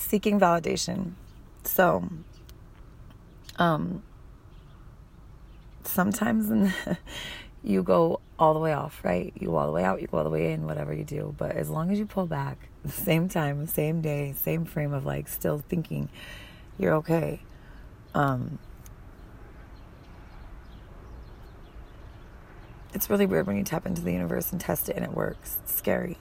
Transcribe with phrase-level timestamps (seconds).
[0.00, 1.12] seeking validation.
[1.64, 2.08] So,
[3.58, 4.02] um,
[5.84, 6.72] sometimes
[7.64, 9.32] you go all the way off, right?
[9.38, 11.34] You go all the way out, you go all the way in, whatever you do.
[11.36, 15.28] But as long as you pull back, same time, same day, same frame of like
[15.28, 16.08] still thinking
[16.78, 17.40] you're okay.
[18.14, 18.58] Um,
[22.94, 25.58] it's really weird when you tap into the universe and test it and it works.
[25.62, 26.18] It's scary.